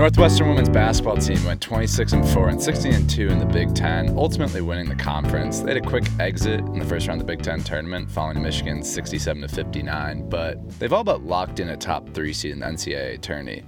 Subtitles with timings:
[0.00, 3.74] Northwestern women's basketball team went 26 and 4 and 16 and 2 in the Big
[3.74, 5.60] Ten, ultimately winning the conference.
[5.60, 8.36] They had a quick exit in the first round of the Big Ten tournament, falling
[8.36, 12.52] to Michigan 67 to 59, but they've all but locked in a top three seed
[12.52, 13.62] in the NCAA tourney.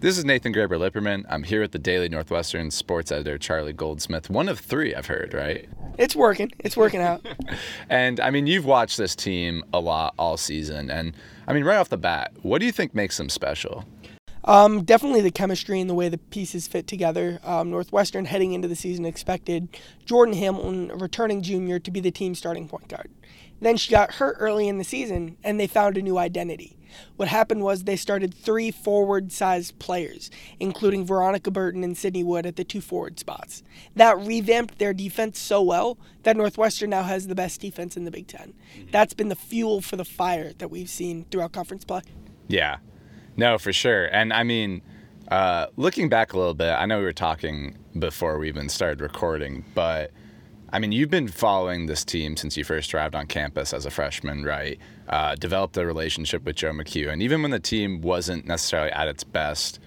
[0.00, 1.26] This is Nathan Graber Lipperman.
[1.28, 4.30] I'm here with the Daily Northwestern sports editor Charlie Goldsmith.
[4.30, 5.68] One of three, I've heard, right?
[5.98, 6.52] It's working.
[6.58, 7.26] It's working out.
[7.90, 11.14] and I mean, you've watched this team a lot all season, and
[11.46, 13.84] I mean, right off the bat, what do you think makes them special?
[14.46, 17.40] Um, definitely the chemistry and the way the pieces fit together.
[17.42, 19.68] Um, Northwestern heading into the season expected
[20.04, 23.10] Jordan Hamilton, a returning junior, to be the team's starting point guard.
[23.60, 26.76] Then she got hurt early in the season, and they found a new identity.
[27.16, 32.46] What happened was they started three forward sized players, including Veronica Burton and Sydney Wood
[32.46, 33.62] at the two forward spots.
[33.96, 38.10] That revamped their defense so well that Northwestern now has the best defense in the
[38.10, 38.90] Big 10 mm-hmm.
[38.90, 42.02] That's been the fuel for the fire that we've seen throughout conference play.
[42.48, 42.76] Yeah,
[43.36, 44.06] no, for sure.
[44.06, 44.82] And I mean,
[45.30, 49.00] uh, looking back a little bit, I know we were talking before we even started
[49.00, 50.12] recording, but
[50.70, 53.90] I mean, you've been following this team since you first arrived on campus as a
[53.90, 54.78] freshman, right?
[55.08, 59.08] Uh, developed a relationship with Joe McKeown, and even when the team wasn't necessarily at
[59.08, 59.78] its best,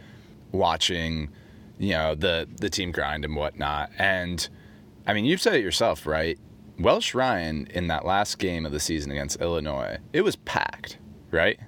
[0.52, 1.30] watching,
[1.78, 3.92] you know, the the team grind and whatnot.
[3.98, 4.48] And
[5.06, 6.40] I mean, you've said it yourself, right?
[6.80, 10.98] Welsh Ryan in that last game of the season against Illinois, it was packed,
[11.30, 11.60] right?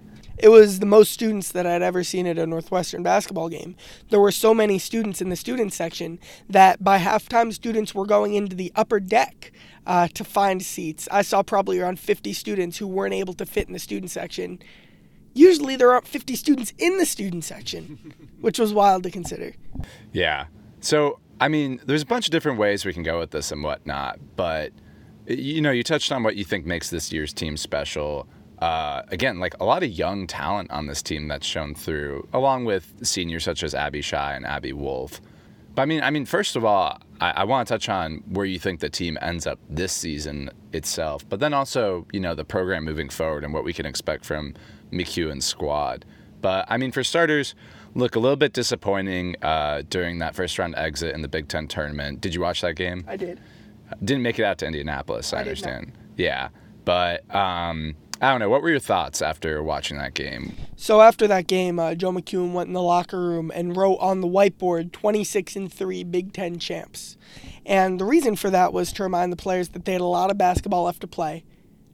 [0.41, 3.75] It was the most students that I'd ever seen at a Northwestern basketball game.
[4.09, 8.33] There were so many students in the student section that by halftime, students were going
[8.33, 9.51] into the upper deck
[9.85, 11.07] uh, to find seats.
[11.11, 14.59] I saw probably around 50 students who weren't able to fit in the student section.
[15.33, 19.53] Usually, there aren't 50 students in the student section, which was wild to consider.
[20.11, 20.47] Yeah.
[20.79, 23.63] So, I mean, there's a bunch of different ways we can go with this and
[23.63, 24.73] whatnot, but
[25.27, 28.27] you know, you touched on what you think makes this year's team special
[28.61, 32.65] uh, again, like a lot of young talent on this team that's shown through, along
[32.65, 35.19] with seniors such as Abi Scheid and Abby Wolf.
[35.73, 38.45] But I mean, I mean, first of all, I, I want to touch on where
[38.45, 42.45] you think the team ends up this season itself, but then also, you know, the
[42.45, 44.53] program moving forward and what we can expect from
[44.91, 46.05] and squad.
[46.41, 47.55] But I mean, for starters,
[47.95, 51.67] look a little bit disappointing uh, during that first round exit in the Big Ten
[51.67, 52.21] tournament.
[52.21, 53.05] Did you watch that game?
[53.07, 53.39] I did.
[54.03, 55.33] Didn't make it out to Indianapolis.
[55.33, 55.93] I, I understand.
[56.17, 56.49] Yeah,
[56.85, 58.49] but um, I don't know.
[58.49, 60.53] What were your thoughts after watching that game?
[60.75, 64.21] So after that game, uh, Joe McKeown went in the locker room and wrote on
[64.21, 67.17] the whiteboard 26 and 3 Big 10 champs.
[67.65, 70.29] And the reason for that was to remind the players that they had a lot
[70.29, 71.43] of basketball left to play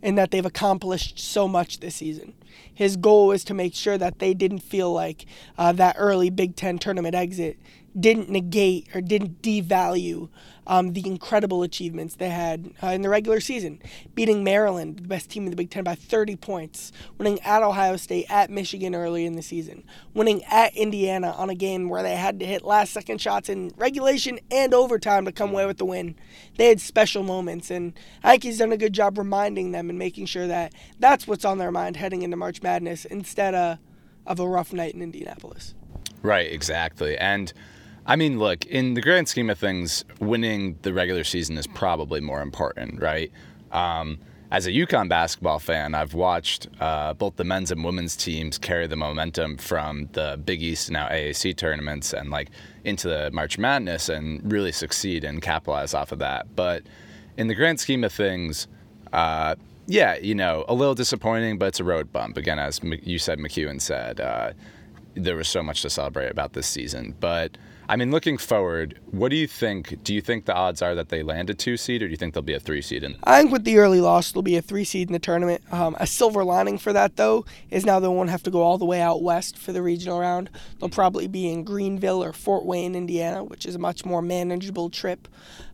[0.04, 2.34] and that they've accomplished so much this season.
[2.74, 5.26] His goal was to make sure that they didn't feel like
[5.58, 7.58] uh, that early Big Ten tournament exit
[8.00, 10.30] didn't negate or didn't devalue
[10.68, 13.82] um, the incredible achievements they had uh, in the regular season,
[14.14, 17.96] beating Maryland, the best team in the Big Ten, by 30 points, winning at Ohio
[17.96, 22.16] State, at Michigan early in the season, winning at Indiana on a game where they
[22.16, 25.86] had to hit last second shots in regulation and overtime to come away with the
[25.86, 26.16] win.
[26.58, 29.98] They had special moments, and I think he's done a good job reminding them and
[29.98, 33.80] making sure that that's what's on their mind heading into March Madness instead of,
[34.26, 35.74] of a rough night in Indianapolis.
[36.22, 37.18] Right, exactly.
[37.18, 37.54] And
[38.08, 42.22] I mean, look, in the grand scheme of things, winning the regular season is probably
[42.22, 43.32] more important, right?
[43.74, 44.20] Um,
[44.50, 48.88] as a UConn basketball fan, I've watched uh, both the men's and women's teams carry
[48.88, 52.50] the momentum from the Big East now AAC tournaments and like
[52.86, 56.56] into the March Madness and really succeed and capitalize off of that.
[56.56, 56.84] But
[57.36, 58.70] in the grand scheme of things,
[59.12, 62.38] uh, yeah, you know, a little disappointing, but it's a road bump.
[62.38, 64.54] Again, as you said, McKeown said, uh,
[65.18, 67.58] there was so much to celebrate about this season, but
[67.90, 70.04] I mean, looking forward, what do you think?
[70.04, 72.18] Do you think the odds are that they land a two seed, or do you
[72.18, 73.04] think they'll be a three seed?
[73.04, 75.62] In- I think with the early loss, they'll be a three seed in the tournament.
[75.72, 78.78] Um, a silver lining for that, though, is now they won't have to go all
[78.78, 80.50] the way out west for the regional round.
[80.80, 84.90] They'll probably be in Greenville or Fort Wayne, Indiana, which is a much more manageable
[84.90, 85.28] trip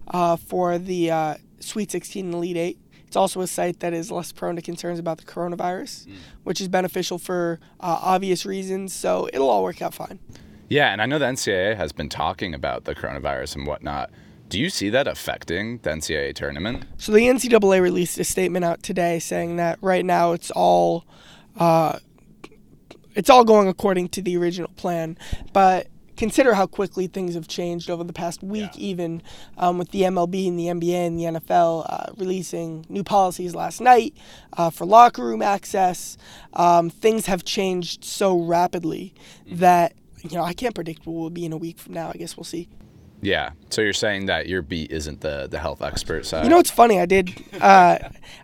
[0.10, 2.78] uh, for the uh, Sweet 16 and Elite Eight.
[3.14, 6.16] It's also a site that is less prone to concerns about the coronavirus, mm.
[6.46, 8.92] which is beneficial for uh, obvious reasons.
[8.92, 10.18] So it'll all work out fine.
[10.68, 14.10] Yeah, and I know the NCAA has been talking about the coronavirus and whatnot.
[14.50, 16.86] Do you see that affecting the NCAA tournament?
[16.98, 21.06] So the NCAA released a statement out today saying that right now it's all
[21.58, 22.00] uh,
[23.14, 25.20] it's all going according to the original plan,
[25.54, 25.86] but
[26.18, 28.82] consider how quickly things have changed over the past week, yeah.
[28.82, 29.22] even
[29.58, 33.82] um, with the MLB and the NBA and the NFL uh, releasing new policies last
[33.82, 34.14] night
[34.54, 36.18] uh, for locker room access.
[36.54, 39.14] Um, things have changed so rapidly
[39.46, 39.58] mm-hmm.
[39.58, 39.94] that
[40.24, 42.10] you know, I can't predict what will be in a week from now.
[42.10, 42.70] I guess we'll see.
[43.24, 43.52] Yeah.
[43.70, 46.44] So you're saying that your beat isn't the the health expert side.
[46.44, 47.00] You know what's funny?
[47.00, 47.32] I did.
[47.60, 47.98] Uh,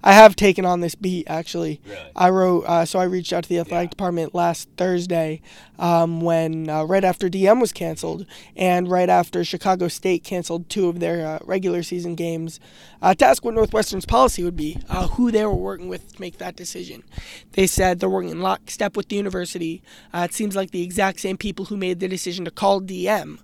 [0.03, 1.81] I have taken on this beat actually.
[1.87, 1.99] Really?
[2.15, 2.61] I wrote.
[2.65, 3.91] Uh, so I reached out to the athletic Yeah.
[3.91, 5.41] department last Thursday,
[5.77, 10.87] um, when uh, right after DM was canceled and right after Chicago State canceled two
[10.87, 12.59] of their uh, regular season games,
[13.01, 16.21] uh, to ask what Northwestern's policy would be, uh, who they were working with to
[16.21, 17.03] make that decision.
[17.53, 19.83] They said they're working in lockstep with the university.
[20.13, 23.39] Uh, it seems like the exact same people who made the decision to call DM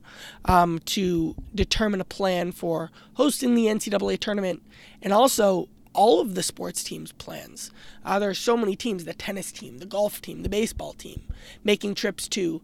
[0.46, 4.62] um, to determine a plan for hosting the NCAA tournament
[5.02, 7.72] and also all of the sports teams' plans.
[8.04, 11.24] Uh, there are so many teams the tennis team, the golf team, the baseball team
[11.64, 12.62] making trips to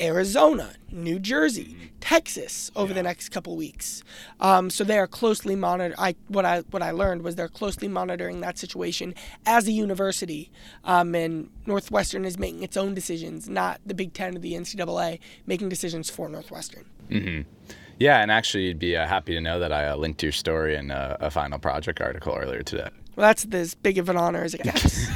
[0.00, 4.02] Arizona, New Jersey, Texas over the next couple weeks.
[4.40, 5.94] Um, so they are closely monitor.
[5.98, 9.14] I what I what I learned was they're closely monitoring that situation
[9.44, 10.50] as a university,
[10.84, 15.18] um, and Northwestern is making its own decisions, not the Big Ten or the NCAA
[15.46, 16.86] making decisions for Northwestern.
[18.00, 20.74] Yeah, and actually, you'd be uh, happy to know that I uh, linked your story
[20.74, 22.88] in uh, a final project article earlier today.
[23.14, 25.06] Well, that's as big of an honor as it gets.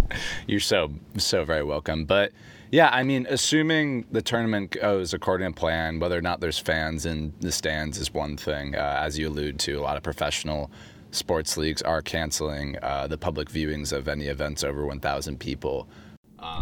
[0.46, 2.04] You're so so very welcome.
[2.04, 2.32] But
[2.70, 7.06] yeah, I mean, assuming the tournament goes according to plan, whether or not there's fans
[7.06, 8.74] in the stands is one thing.
[8.74, 10.70] Uh, as you allude to, a lot of professional
[11.12, 15.88] sports leagues are canceling uh, the public viewings of any events over 1,000 people.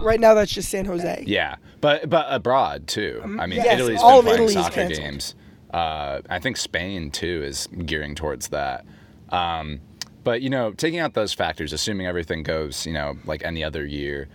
[0.03, 1.25] right now, that's just San Jose.
[1.26, 3.21] Yeah, but but abroad too.
[3.41, 5.00] I mean, yes, Italy's all been of playing Italy is soccer canceled.
[5.00, 5.35] games.
[5.75, 8.87] Uh, I think Spain too is gearing towards that.
[9.31, 9.81] Um,
[10.23, 13.85] but you know, taking out those factors, assuming everything goes, you know, like any other
[13.85, 14.29] year,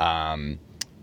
[0.00, 0.58] um,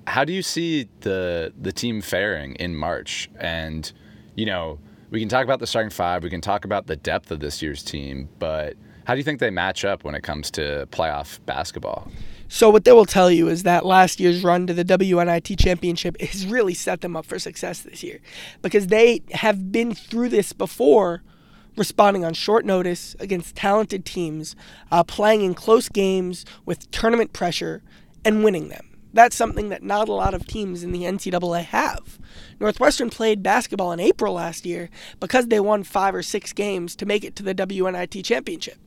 [0.07, 3.29] how do you see the the team faring in March?
[3.39, 3.91] And
[4.33, 4.79] you know,
[5.11, 7.61] we can talk about the starting five, we can talk about the depth of this
[7.61, 8.75] year's team, but
[9.05, 12.11] how do you think they match up when it comes to playoff basketball?
[12.47, 16.19] So what they will tell you is that last year's run to the WNIT championship
[16.21, 18.19] has really set them up for success this year
[18.61, 21.23] because they have been through this before
[21.75, 24.55] responding on short notice against talented teams,
[24.91, 27.81] uh, playing in close games with tournament pressure,
[28.23, 28.89] and winning them.
[29.13, 32.17] That's something that not a lot of teams in the NCAA have.
[32.59, 37.05] Northwestern played basketball in April last year because they won five or six games to
[37.05, 38.77] make it to the WNIT championship.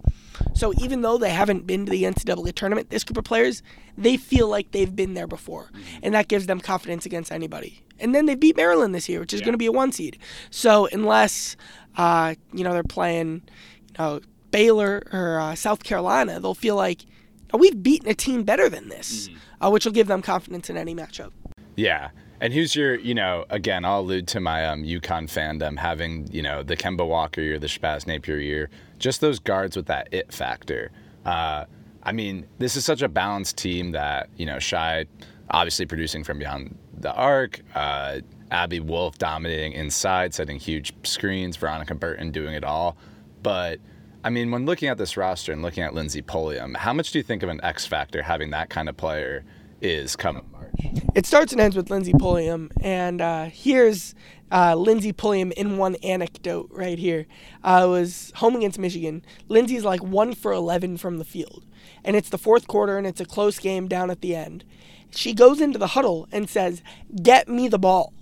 [0.57, 3.63] So even though they haven't been to the NCAA tournament, this group of players,
[3.99, 5.71] they feel like they've been there before,
[6.03, 7.83] and that gives them confidence against anybody.
[7.99, 10.19] And then they beat Maryland this year, which is going to be a one seed.
[10.51, 11.57] So unless
[11.97, 13.43] uh, you know they're playing,
[13.89, 14.21] you know,
[14.51, 17.05] Baylor or uh, South Carolina, they'll feel like
[17.53, 19.29] "Oh, we've beaten a team better than this,
[19.61, 21.33] uh, which will give them confidence in any matchup.
[21.77, 22.11] Yeah.
[22.41, 26.43] And who's your, you know, again, I'll allude to my um, UConn fandom having, you
[26.43, 30.33] know, the Kemba Walker year, the Shabazz Napier year, just those guards with that it
[30.33, 30.91] factor.
[31.25, 31.65] Uh,
[32.03, 35.07] I mean, this is such a balanced team that, you know, Scheid
[35.51, 38.21] obviously producing from beyond the arc, uh,
[38.51, 42.97] Abby Wolf dominating inside, setting huge screens, Veronica Burton doing it all.
[43.43, 43.81] But
[44.25, 47.19] I mean, when looking at this roster and looking at Lindsey Pulliam, how much do
[47.19, 49.45] you think of an X factor having that kind of player
[49.81, 50.73] is come March?
[51.15, 54.15] It starts and ends with Lindsey Pulliam, and uh, here's
[54.53, 57.27] uh, Lindsey Pulliam in one anecdote right here.
[57.65, 59.25] Uh, was home against Michigan.
[59.49, 61.65] Lindsey's like one for 11 from the field,
[62.05, 64.65] and it's the fourth quarter, and it's a close game down at the end.
[65.11, 66.83] She goes into the huddle and says,
[67.23, 68.13] "Get me the ball,"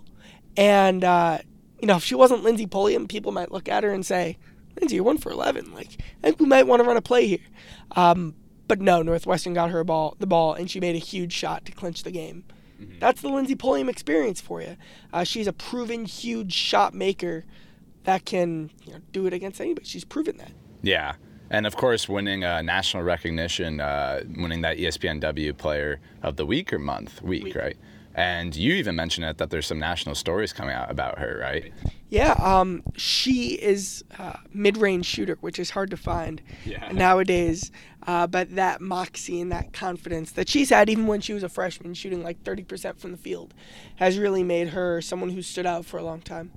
[0.57, 1.39] and uh,
[1.81, 4.39] you know if she wasn't Lindsey Pulliam, people might look at her and say,
[4.79, 5.73] "Lindsey, you're one for 11.
[5.73, 7.47] Like I think we might want to run a play here."
[7.97, 8.35] Um,
[8.69, 11.73] but no, Northwestern got her ball, the ball, and she made a huge shot to
[11.73, 12.45] clinch the game.
[13.01, 14.77] That's the Lindsey Pulliam experience for you.
[15.13, 17.45] Uh, she's a proven huge shot maker
[18.05, 19.87] that can you know, do it against anybody.
[19.87, 20.53] She's proven that.
[20.83, 21.15] Yeah.
[21.51, 26.73] And of course, winning uh, national recognition, uh, winning that ESPNW Player of the Week
[26.73, 27.55] or month, week, Week.
[27.55, 27.77] right?
[28.15, 31.73] And you even mentioned it that there's some national stories coming out about her, right?
[32.11, 36.89] Yeah, um, she is a mid-range shooter, which is hard to find Yeah.
[36.93, 37.73] nowadays.
[38.07, 41.49] Uh, but that moxie and that confidence that she's had, even when she was a
[41.49, 43.53] freshman, shooting like 30% from the field,
[43.97, 46.53] has really made her someone who stood out for a long time.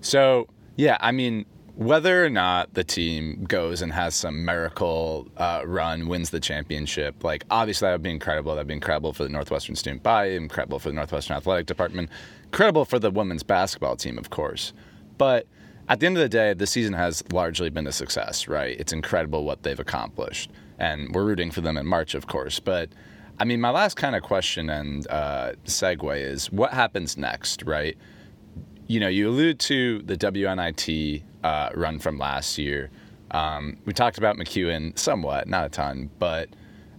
[0.00, 1.44] So, yeah, I mean,
[1.74, 7.24] whether or not the team goes and has some miracle uh, run, wins the championship,
[7.24, 8.54] like obviously that would be incredible.
[8.54, 12.10] That'd be incredible for the Northwestern Student Body, incredible for the Northwestern Athletic Department,
[12.44, 14.72] incredible for the women's basketball team, of course.
[15.16, 15.46] But
[15.88, 18.78] at the end of the day, the season has largely been a success, right?
[18.78, 20.50] It's incredible what they've accomplished.
[20.78, 22.60] And we're rooting for them in March, of course.
[22.60, 22.90] But
[23.40, 27.96] I mean, my last kind of question and uh, segue is what happens next, right?
[28.92, 32.90] you know, you allude to the WNIT uh, run from last year.
[33.30, 36.48] Um, we talked about McKeown somewhat, not a ton, but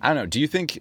[0.02, 0.26] I don't know.
[0.26, 0.80] Do you think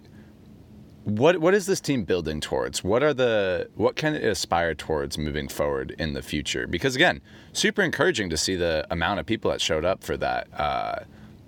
[1.03, 2.83] what what is this team building towards?
[2.83, 6.65] What are the what can it aspire towards moving forward in the future?
[6.65, 10.47] Because again, super encouraging to see the amount of people that showed up for that
[10.53, 10.99] uh,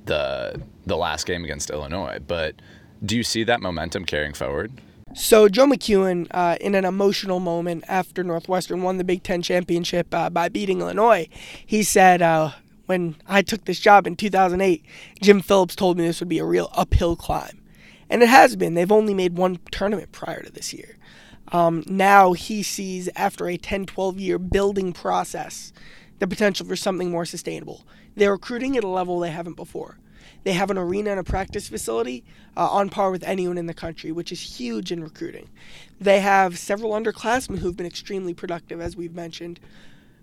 [0.05, 2.19] the the last game against Illinois.
[2.25, 2.55] But
[3.03, 4.71] do you see that momentum carrying forward?
[5.17, 10.13] So Joe McKeown, uh, in an emotional moment after Northwestern won the Big Ten championship
[10.13, 11.29] uh, by beating Illinois,
[11.65, 12.51] he said, uh,
[12.85, 14.83] "When I took this job in 2008,
[15.21, 17.61] Jim Phillips told me this would be a real uphill climb."
[18.09, 18.73] And it has been.
[18.73, 20.97] They've only made one tournament prior to this year.
[21.49, 25.71] Um, now he sees, after a 10 12 year building process,
[26.19, 27.87] the potential for something more sustainable.
[28.17, 29.97] They're recruiting at a level they haven't before.
[30.45, 32.23] They have an arena and a practice facility
[32.55, 35.49] uh, on par with anyone in the country, which is huge in recruiting.
[35.99, 39.59] They have several underclassmen who've been extremely productive, as we've mentioned.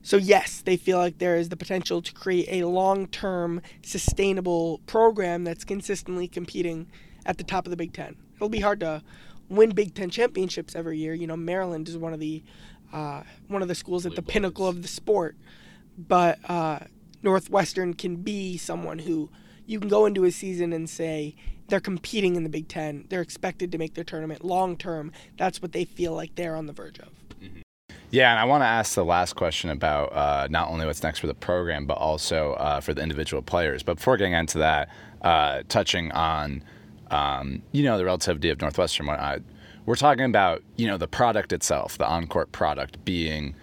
[0.00, 4.78] So, yes, they feel like there is the potential to create a long term, sustainable
[4.86, 6.86] program that's consistently competing
[7.26, 8.14] at the top of the Big Ten.
[8.36, 9.02] It'll be hard to
[9.48, 11.14] win Big Ten championships every year.
[11.14, 12.44] You know, Maryland is one of the
[12.92, 15.34] uh, one of the schools at the pinnacle of the sport,
[15.98, 16.78] but uh,
[17.24, 19.28] Northwestern can be someone who
[19.66, 21.34] you can go into a season and say
[21.68, 23.06] they're competing in the Big Ten.
[23.08, 25.12] They're expected to make their tournament long term.
[25.36, 27.08] That's what they feel like they're on the verge of.
[27.40, 27.60] Mm-hmm.
[28.10, 31.20] Yeah, and I want to ask the last question about uh, not only what's next
[31.20, 33.82] for the program, but also uh, for the individual players.
[33.82, 34.90] But before getting into that,
[35.22, 36.62] uh, touching on
[37.12, 39.06] um, you know, the relativity of Northwestern.
[39.84, 43.54] We're talking about, you know, the product itself, the on-court product being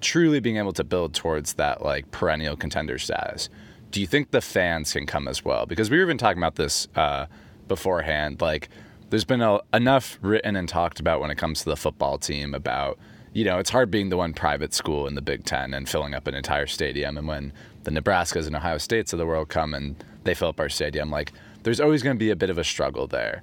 [0.00, 3.48] truly being able to build towards that like perennial contender status.
[3.90, 5.66] Do you think the fans can come as well?
[5.66, 7.26] Because we were even talking about this uh,
[7.68, 8.40] beforehand.
[8.40, 8.68] Like,
[9.10, 12.54] there's been a, enough written and talked about when it comes to the football team
[12.54, 12.98] about,
[13.32, 16.14] you know, it's hard being the one private school in the Big Ten and filling
[16.14, 17.16] up an entire stadium.
[17.16, 17.52] And when
[17.84, 21.10] the Nebraskas and Ohio States of the world come and they fill up our stadium,
[21.10, 23.42] like there's always going to be a bit of a struggle there,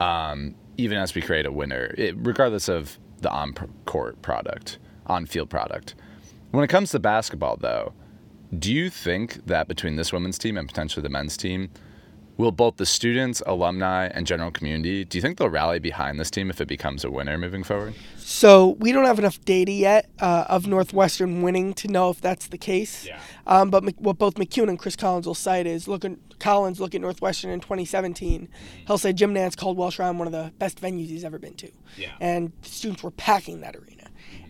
[0.00, 3.54] um, even as we create a winner, it, regardless of the on
[3.86, 5.94] court product, on field product.
[6.50, 7.94] When it comes to basketball, though,
[8.56, 11.70] do you think that between this women's team and potentially the men's team,
[12.36, 16.30] will both the students, alumni, and general community, do you think they'll rally behind this
[16.30, 17.94] team if it becomes a winner moving forward?
[18.18, 22.48] So we don't have enough data yet uh, of Northwestern winning to know if that's
[22.48, 23.06] the case.
[23.06, 23.20] Yeah.
[23.46, 26.94] Um, but what both McKeown and Chris Collins will cite is look at Collins look
[26.94, 28.48] at Northwestern in 2017.
[28.86, 31.54] He'll say Jim Nantz called Welsh Ryan one of the best venues he's ever been
[31.54, 31.70] to.
[31.96, 32.12] Yeah.
[32.20, 33.95] And students were packing that arena.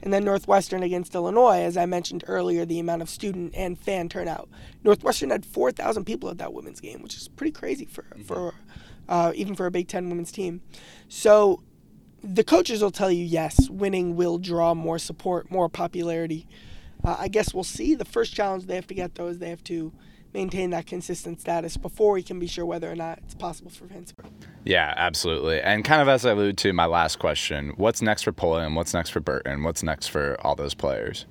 [0.07, 4.09] And then Northwestern against Illinois, as I mentioned earlier, the amount of student and fan
[4.09, 4.49] turnout.
[4.85, 8.23] Northwestern had 4,000 people at that women's game, which is pretty crazy for mm-hmm.
[8.23, 8.55] for
[9.09, 10.61] uh, even for a Big Ten women's team.
[11.09, 11.61] So
[12.23, 16.47] the coaches will tell you yes, winning will draw more support, more popularity.
[17.03, 17.97] Uh, I guess we'll see.
[17.97, 19.93] The first challenge they have to get though is they have to
[20.37, 23.89] maintain that consistent status before we can be sure whether or not it's possible for
[23.89, 24.13] fans.
[24.65, 25.63] Yeah, absolutely.
[25.63, 28.75] And kind of as I alluded to, my last question: What's next for Pulliam?
[28.75, 29.63] What's next for Burton?
[29.63, 31.25] What's next for all those players?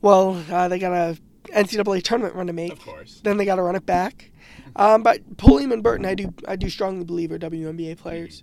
[0.00, 1.18] Well, uh, they got a
[1.52, 2.72] NCAA tournament run to make.
[2.72, 3.20] Of course.
[3.22, 4.30] Then they got to run it back.
[4.76, 8.42] Um, but Pulliam and Burton, I do I do strongly believe are WNBA players.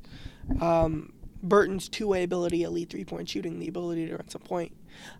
[0.61, 4.73] Um, Burton's two-way ability, elite three-point shooting, the ability to run some point.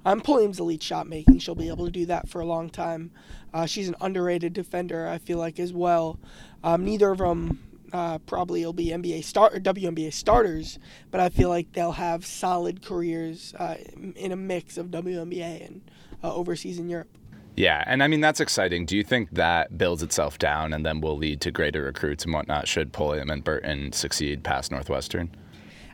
[0.05, 1.39] Um, Pulliam's elite shot making.
[1.39, 3.12] She'll be able to do that for a long time.
[3.53, 6.19] Uh, she's an underrated defender, I feel like, as well.
[6.63, 7.60] Um, neither of them
[7.93, 10.79] uh, probably will be NBA start or WNBA starters,
[11.12, 13.75] but I feel like they'll have solid careers uh,
[14.15, 15.81] in a mix of WNBA and
[16.24, 17.10] uh, overseas in Europe.
[17.55, 18.86] Yeah, and I mean that's exciting.
[18.86, 22.34] Do you think that builds itself down and then will lead to greater recruits and
[22.34, 22.67] whatnot?
[22.67, 25.36] Should Pulliam and Burton succeed past Northwestern?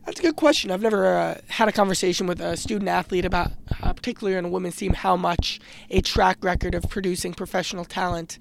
[0.06, 0.70] That's a good question.
[0.70, 4.50] I've never uh, had a conversation with a student athlete about, uh, particularly on a
[4.50, 8.38] women's team, how much a track record of producing professional talent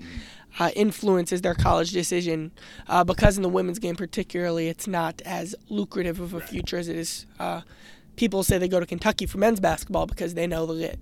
[0.59, 2.51] uh, influences their college decision.
[2.89, 6.89] Uh, because in the women's game, particularly, it's not as lucrative of a future as
[6.89, 7.27] it is.
[7.39, 7.61] Uh,
[8.17, 10.99] people say they go to Kentucky for men's basketball because they know they'll get.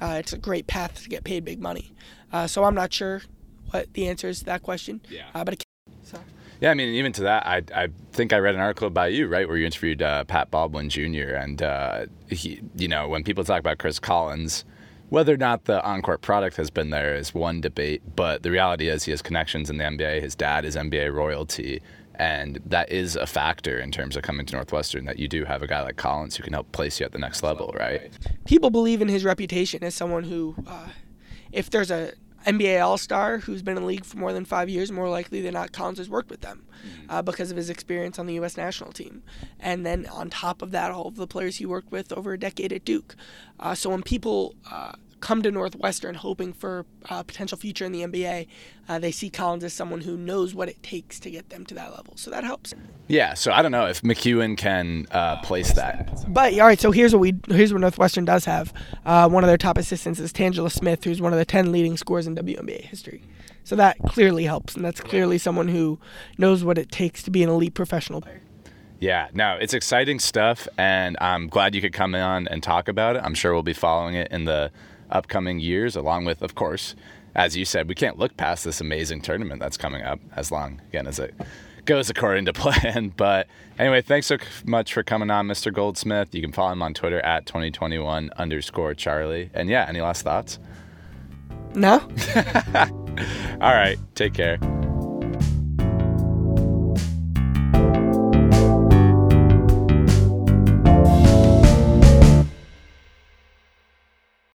[0.00, 1.92] Uh, it's a great path to get paid big money.
[2.46, 3.22] so I'm not sure
[3.70, 5.02] what the answer is to that question.
[5.10, 5.24] Yeah.
[5.44, 5.64] but it
[6.60, 9.28] yeah, I mean, even to that, I, I think I read an article by you,
[9.28, 11.34] right, where you interviewed uh, Pat Baldwin Jr.
[11.34, 14.64] And uh, he, you know, when people talk about Chris Collins,
[15.08, 18.88] whether or not the on-court product has been there is one debate, but the reality
[18.88, 20.20] is he has connections in the NBA.
[20.20, 21.80] His dad is NBA royalty,
[22.16, 25.04] and that is a factor in terms of coming to Northwestern.
[25.04, 27.18] That you do have a guy like Collins who can help place you at the
[27.18, 28.10] next level, right?
[28.44, 30.88] People believe in his reputation as someone who, uh,
[31.52, 32.12] if there's a
[32.46, 35.40] NBA All Star who's been in the league for more than five years, more likely
[35.40, 37.10] than not, Collins has worked with them mm-hmm.
[37.10, 38.56] uh, because of his experience on the U.S.
[38.56, 39.22] national team.
[39.58, 42.38] And then on top of that, all of the players he worked with over a
[42.38, 43.16] decade at Duke.
[43.58, 48.02] Uh, so when people uh, come to Northwestern hoping for a potential future in the
[48.02, 48.46] NBA,
[48.88, 51.74] uh, they see Collins as someone who knows what it takes to get them to
[51.74, 52.16] that level.
[52.16, 52.74] So that helps.
[53.08, 53.34] Yeah.
[53.34, 56.24] So I don't know if McKeown can uh, place that.
[56.28, 58.72] But all right, so here's what we here's what Northwestern does have.
[59.04, 61.96] Uh, one of their top assistants is Tangela Smith, who's one of the ten leading
[61.96, 63.22] scorers in WNBA history.
[63.64, 65.98] So that clearly helps, and that's clearly someone who
[66.38, 68.40] knows what it takes to be an elite professional player.
[69.00, 73.14] Yeah, no, it's exciting stuff, and I'm glad you could come on and talk about
[73.14, 73.22] it.
[73.22, 74.72] I'm sure we'll be following it in the
[75.10, 76.94] upcoming years, along with, of course,
[77.34, 80.80] as you said, we can't look past this amazing tournament that's coming up as long,
[80.88, 81.34] again, as it
[81.84, 83.12] goes according to plan.
[83.16, 83.46] But
[83.78, 85.72] anyway, thanks so much for coming on, Mr.
[85.72, 86.34] Goldsmith.
[86.34, 89.50] You can follow him on Twitter at 2021 underscore Charlie.
[89.54, 90.58] And yeah, any last thoughts?
[91.74, 91.92] No?
[93.60, 94.58] All right, take care.